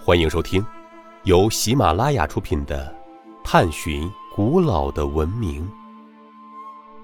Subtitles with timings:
[0.00, 0.64] 欢迎收听
[1.24, 2.96] 由喜马拉雅出品的
[3.44, 5.68] 《探寻古老的文明》，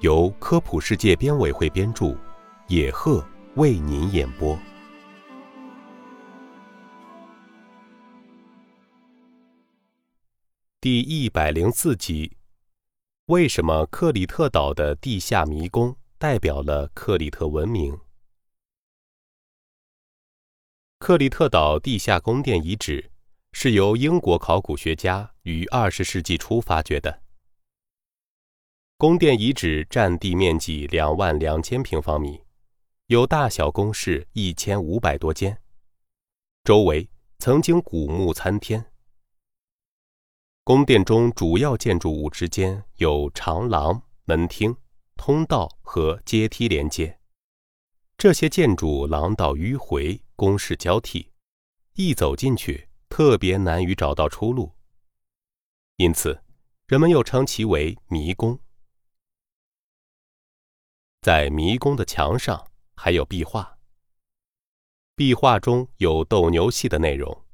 [0.01, 2.17] 由科普世界编委会编著，
[2.69, 3.23] 野鹤
[3.57, 4.57] 为您演播。
[10.81, 12.37] 第一百零四集：
[13.27, 17.99] 为什么克里特岛的地下迷宫代表了克里特文明？
[21.07, 23.11] 克里特岛地下宫殿遗址
[23.53, 27.21] 是由英国考古学家于二十世纪初发掘的。
[28.97, 32.41] 宫殿遗址占地面积两万两千平方米，
[33.09, 35.59] 有大小宫室一千五百多间，
[36.63, 37.07] 周围
[37.39, 38.87] 曾经古木参天。
[40.63, 44.75] 宫殿中主要建筑物之间有长廊、门厅、
[45.17, 47.19] 通道和阶梯连接。
[48.25, 51.31] 这些建筑廊道迂回，宫室交替，
[51.93, 54.73] 一走进去特别难于找到出路，
[55.97, 56.41] 因此
[56.87, 58.59] 人们又称其为迷宫。
[61.21, 63.77] 在迷宫的墙上还有壁画，
[65.15, 67.45] 壁画中有斗牛戏的内容，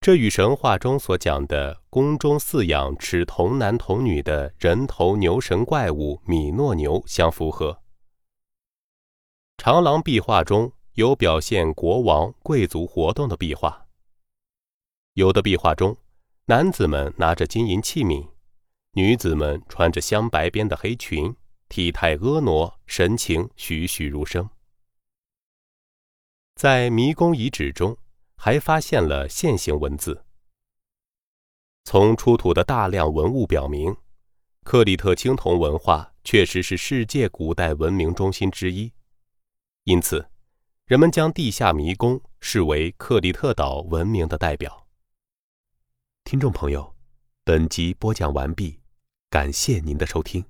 [0.00, 7.80] 这与神话中所讲的宫中饲养持童男童女的人头牛神怪物米诺牛相符合。
[9.60, 13.88] 长廊壁画中有表现国王、贵族活动的壁画。
[15.14, 15.96] 有的壁画中，
[16.44, 18.24] 男子们拿着金银器皿，
[18.92, 21.34] 女子们穿着镶白边的黑裙，
[21.68, 24.48] 体态婀娜，神情栩栩如生。
[26.54, 27.98] 在迷宫遗址中，
[28.36, 30.24] 还发现了线形文字。
[31.82, 33.96] 从出土的大量文物表明，
[34.62, 38.92] 克里特青铜文化确实是世界古代文明中心之一。
[39.88, 40.28] 因此，
[40.84, 44.86] 人们将地下迷宫视为克里特岛文明的代表。
[46.24, 46.94] 听众朋友，
[47.42, 48.80] 本集播讲完毕，
[49.30, 50.44] 感谢您的收听。